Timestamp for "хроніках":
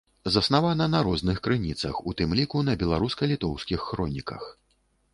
3.93-4.53